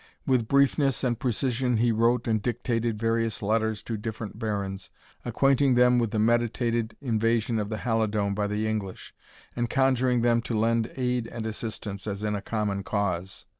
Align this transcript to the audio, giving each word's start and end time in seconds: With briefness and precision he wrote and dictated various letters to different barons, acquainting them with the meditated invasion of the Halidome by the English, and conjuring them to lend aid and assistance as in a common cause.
With 0.25 0.47
briefness 0.47 1.03
and 1.03 1.19
precision 1.19 1.77
he 1.77 1.91
wrote 1.91 2.27
and 2.27 2.41
dictated 2.41 2.97
various 2.97 3.43
letters 3.43 3.83
to 3.83 3.97
different 3.97 4.39
barons, 4.39 4.89
acquainting 5.23 5.75
them 5.75 5.99
with 5.99 6.09
the 6.09 6.17
meditated 6.17 6.97
invasion 7.01 7.59
of 7.59 7.69
the 7.69 7.77
Halidome 7.77 8.33
by 8.33 8.47
the 8.47 8.65
English, 8.67 9.13
and 9.55 9.69
conjuring 9.69 10.21
them 10.23 10.41
to 10.41 10.57
lend 10.57 10.91
aid 10.97 11.27
and 11.27 11.45
assistance 11.45 12.07
as 12.07 12.23
in 12.23 12.33
a 12.33 12.41
common 12.41 12.81
cause. 12.81 13.45